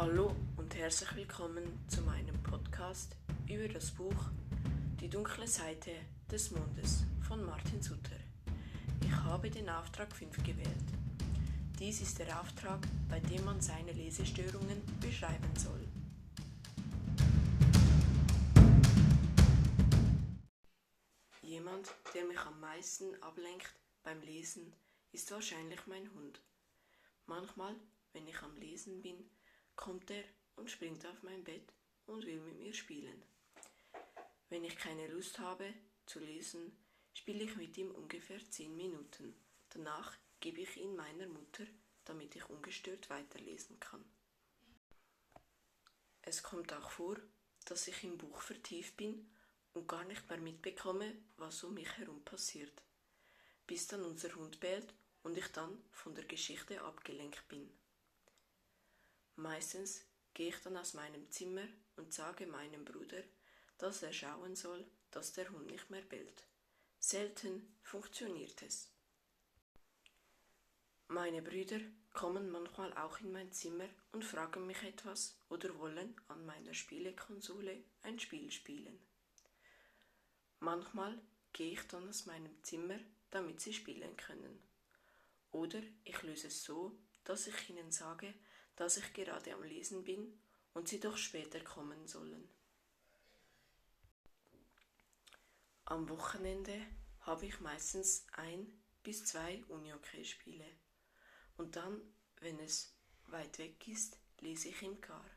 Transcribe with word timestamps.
Hallo 0.00 0.34
und 0.56 0.74
herzlich 0.76 1.14
willkommen 1.14 1.84
zu 1.86 2.00
meinem 2.00 2.42
Podcast 2.42 3.16
über 3.46 3.68
das 3.68 3.90
Buch 3.90 4.30
Die 4.98 5.10
dunkle 5.10 5.46
Seite 5.46 5.90
des 6.32 6.52
Mondes 6.52 7.04
von 7.28 7.44
Martin 7.44 7.82
Sutter. 7.82 8.16
Ich 9.04 9.12
habe 9.12 9.50
den 9.50 9.68
Auftrag 9.68 10.10
5 10.16 10.38
gewählt. 10.38 10.88
Dies 11.78 12.00
ist 12.00 12.18
der 12.18 12.40
Auftrag, 12.40 12.80
bei 13.10 13.20
dem 13.20 13.44
man 13.44 13.60
seine 13.60 13.92
Lesestörungen 13.92 14.80
beschreiben 15.02 15.54
soll. 15.54 15.86
Jemand, 21.42 21.94
der 22.14 22.24
mich 22.24 22.40
am 22.40 22.58
meisten 22.58 23.22
ablenkt 23.22 23.74
beim 24.02 24.22
Lesen, 24.22 24.72
ist 25.12 25.30
wahrscheinlich 25.30 25.86
mein 25.86 26.10
Hund. 26.14 26.40
Manchmal, 27.26 27.76
wenn 28.14 28.26
ich 28.26 28.40
am 28.40 28.56
Lesen 28.56 29.02
bin, 29.02 29.30
kommt 29.80 30.10
er 30.10 30.24
und 30.56 30.70
springt 30.70 31.06
auf 31.06 31.22
mein 31.22 31.42
Bett 31.42 31.72
und 32.06 32.26
will 32.26 32.38
mit 32.40 32.58
mir 32.58 32.74
spielen. 32.74 33.22
Wenn 34.50 34.62
ich 34.62 34.76
keine 34.76 35.06
Lust 35.08 35.38
habe 35.38 35.72
zu 36.04 36.18
lesen, 36.20 36.76
spiele 37.14 37.44
ich 37.44 37.56
mit 37.56 37.76
ihm 37.78 37.90
ungefähr 37.92 38.38
zehn 38.50 38.76
Minuten. 38.76 39.34
Danach 39.70 40.18
gebe 40.38 40.60
ich 40.60 40.76
ihn 40.76 40.94
meiner 40.96 41.26
Mutter, 41.28 41.64
damit 42.04 42.36
ich 42.36 42.48
ungestört 42.50 43.08
weiterlesen 43.08 43.80
kann. 43.80 44.04
Es 46.22 46.42
kommt 46.42 46.74
auch 46.74 46.90
vor, 46.90 47.16
dass 47.64 47.88
ich 47.88 48.04
im 48.04 48.18
Buch 48.18 48.42
vertieft 48.42 48.98
bin 48.98 49.30
und 49.72 49.88
gar 49.88 50.04
nicht 50.04 50.28
mehr 50.28 50.38
mitbekomme, 50.38 51.16
was 51.38 51.64
um 51.64 51.72
mich 51.72 51.90
herum 51.96 52.22
passiert, 52.22 52.82
bis 53.66 53.86
dann 53.86 54.04
unser 54.04 54.34
Hund 54.34 54.60
bellt 54.60 54.92
und 55.22 55.38
ich 55.38 55.48
dann 55.48 55.82
von 55.90 56.14
der 56.14 56.24
Geschichte 56.24 56.82
abgelenkt 56.82 57.48
bin. 57.48 57.70
Meistens 59.40 60.02
gehe 60.34 60.50
ich 60.50 60.60
dann 60.60 60.76
aus 60.76 60.92
meinem 60.92 61.30
Zimmer 61.30 61.66
und 61.96 62.12
sage 62.12 62.46
meinem 62.46 62.84
Bruder, 62.84 63.22
dass 63.78 64.02
er 64.02 64.12
schauen 64.12 64.54
soll, 64.54 64.84
dass 65.10 65.32
der 65.32 65.48
Hund 65.48 65.70
nicht 65.70 65.88
mehr 65.88 66.02
bellt. 66.02 66.44
Selten 66.98 67.74
funktioniert 67.82 68.60
es. 68.60 68.90
Meine 71.08 71.40
Brüder 71.40 71.80
kommen 72.12 72.50
manchmal 72.50 72.92
auch 72.98 73.18
in 73.20 73.32
mein 73.32 73.50
Zimmer 73.50 73.88
und 74.12 74.26
fragen 74.26 74.66
mich 74.66 74.82
etwas 74.82 75.38
oder 75.48 75.78
wollen 75.78 76.14
an 76.28 76.44
meiner 76.44 76.74
Spielekonsole 76.74 77.82
ein 78.02 78.18
Spiel 78.18 78.50
spielen. 78.50 79.00
Manchmal 80.58 81.18
gehe 81.54 81.72
ich 81.72 81.82
dann 81.88 82.06
aus 82.10 82.26
meinem 82.26 82.62
Zimmer, 82.62 82.98
damit 83.30 83.62
sie 83.62 83.72
spielen 83.72 84.14
können. 84.18 84.62
Oder 85.50 85.80
ich 86.04 86.20
löse 86.20 86.48
es 86.48 86.62
so, 86.62 86.92
dass 87.24 87.46
ich 87.46 87.70
ihnen 87.70 87.90
sage, 87.90 88.34
dass 88.80 88.96
ich 88.96 89.12
gerade 89.12 89.52
am 89.52 89.62
Lesen 89.62 90.04
bin 90.04 90.40
und 90.72 90.88
sie 90.88 90.98
doch 90.98 91.18
später 91.18 91.60
kommen 91.60 92.06
sollen. 92.06 92.48
Am 95.84 96.08
Wochenende 96.08 96.80
habe 97.20 97.44
ich 97.44 97.60
meistens 97.60 98.26
ein 98.32 98.72
bis 99.02 99.26
zwei 99.26 99.62
Unihockey-Spiele 99.68 100.64
und 101.58 101.76
dann, 101.76 102.00
wenn 102.40 102.58
es 102.58 102.96
weit 103.26 103.58
weg 103.58 103.86
ist, 103.86 104.18
lese 104.38 104.70
ich 104.70 104.80
im 104.80 104.98
Car. 104.98 105.28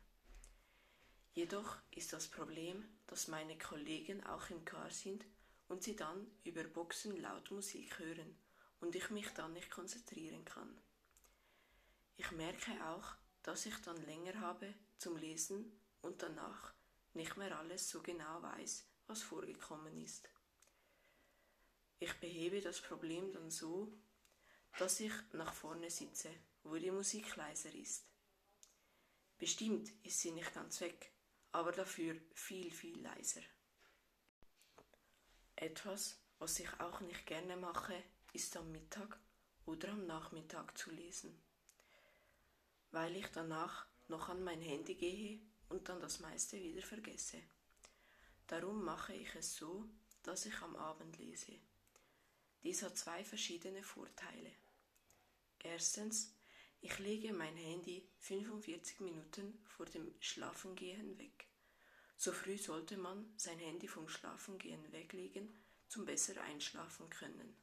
Jedoch 1.34 1.76
ist 1.90 2.14
das 2.14 2.28
Problem, 2.28 2.82
dass 3.06 3.28
meine 3.28 3.58
Kollegen 3.58 4.24
auch 4.24 4.48
im 4.48 4.64
Car 4.64 4.90
sind 4.90 5.22
und 5.68 5.82
sie 5.82 5.96
dann 5.96 6.30
über 6.44 6.64
Boxen 6.64 7.20
laut 7.20 7.50
Musik 7.50 7.98
hören 7.98 8.38
und 8.80 8.96
ich 8.96 9.10
mich 9.10 9.28
dann 9.34 9.52
nicht 9.52 9.70
konzentrieren 9.70 10.46
kann. 10.46 10.80
Ich 12.16 12.30
merke 12.30 12.72
auch, 12.86 13.16
dass 13.44 13.66
ich 13.66 13.76
dann 13.82 14.02
länger 14.06 14.40
habe 14.40 14.74
zum 14.98 15.16
Lesen 15.16 15.78
und 16.00 16.22
danach 16.22 16.74
nicht 17.12 17.36
mehr 17.36 17.56
alles 17.56 17.88
so 17.88 18.02
genau 18.02 18.42
weiß, 18.42 18.86
was 19.06 19.22
vorgekommen 19.22 20.00
ist. 20.00 20.28
Ich 22.00 22.12
behebe 22.14 22.60
das 22.60 22.80
Problem 22.80 23.32
dann 23.32 23.50
so, 23.50 23.92
dass 24.78 24.98
ich 24.98 25.12
nach 25.32 25.52
vorne 25.52 25.90
sitze, 25.90 26.30
wo 26.64 26.76
die 26.76 26.90
Musik 26.90 27.36
leiser 27.36 27.72
ist. 27.74 28.06
Bestimmt 29.38 29.90
ist 30.02 30.20
sie 30.20 30.32
nicht 30.32 30.54
ganz 30.54 30.80
weg, 30.80 31.12
aber 31.52 31.70
dafür 31.70 32.16
viel, 32.32 32.72
viel 32.72 32.98
leiser. 33.02 33.42
Etwas, 35.54 36.18
was 36.38 36.58
ich 36.58 36.80
auch 36.80 37.00
nicht 37.00 37.26
gerne 37.26 37.58
mache, 37.58 38.02
ist 38.32 38.56
am 38.56 38.72
Mittag 38.72 39.18
oder 39.66 39.90
am 39.90 40.06
Nachmittag 40.06 40.76
zu 40.78 40.90
lesen 40.90 41.38
weil 42.94 43.16
ich 43.16 43.26
danach 43.26 43.86
noch 44.06 44.28
an 44.28 44.44
mein 44.44 44.60
Handy 44.60 44.94
gehe 44.94 45.40
und 45.68 45.88
dann 45.88 46.00
das 46.00 46.20
meiste 46.20 46.62
wieder 46.62 46.82
vergesse. 46.82 47.42
Darum 48.46 48.84
mache 48.84 49.12
ich 49.14 49.34
es 49.34 49.56
so, 49.56 49.84
dass 50.22 50.46
ich 50.46 50.56
am 50.62 50.76
Abend 50.76 51.18
lese. 51.18 51.58
Dies 52.62 52.84
hat 52.84 52.96
zwei 52.96 53.24
verschiedene 53.24 53.82
Vorteile. 53.82 54.52
Erstens, 55.58 56.34
ich 56.80 56.96
lege 57.00 57.32
mein 57.32 57.56
Handy 57.56 58.08
45 58.20 59.00
Minuten 59.00 59.64
vor 59.66 59.86
dem 59.86 60.14
Schlafengehen 60.20 61.18
weg. 61.18 61.48
So 62.16 62.30
früh 62.30 62.56
sollte 62.56 62.96
man 62.96 63.34
sein 63.36 63.58
Handy 63.58 63.88
vom 63.88 64.08
Schlafengehen 64.08 64.92
weglegen, 64.92 65.52
zum 65.88 66.04
besser 66.04 66.40
einschlafen 66.42 67.10
können. 67.10 67.56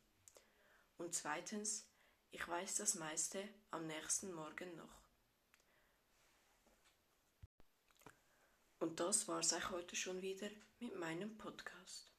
Und 0.97 1.15
zweitens, 1.15 1.87
ich 2.31 2.45
weiß 2.45 2.75
das 2.75 2.95
meiste 2.95 3.47
am 3.69 3.87
nächsten 3.87 4.33
Morgen 4.33 4.75
noch. 4.75 5.00
Und 8.81 8.99
das 8.99 9.27
war's 9.27 9.53
auch 9.53 9.69
heute 9.69 9.95
schon 9.95 10.23
wieder 10.23 10.49
mit 10.79 10.99
meinem 10.99 11.37
Podcast. 11.37 12.11